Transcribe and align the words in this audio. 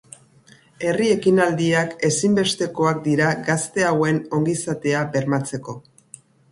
Herri 0.87 1.09
ekinaldiak 1.15 1.93
ezinbestekoak 2.09 3.05
dira 3.11 3.31
gazte 3.51 3.87
hauen 3.93 4.21
ongizatea 4.41 5.09
bermatzeko. 5.17 5.83